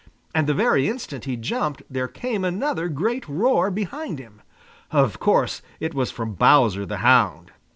And 0.33 0.47
the 0.47 0.55
very 0.55 0.89
instant 0.89 1.25
he 1.25 1.37
jumped 1.37 1.83
there 1.87 2.07
came 2.07 2.43
another 2.43 2.87
great 2.89 3.29
roar 3.29 3.69
behind 3.69 4.17
him. 4.17 4.41
Of 4.89 5.19
course 5.19 5.61
it 5.79 5.93
was 5.93 6.09
from 6.09 6.33
Bowser 6.33 6.87
the 6.87 6.97
Hound. 7.05 7.51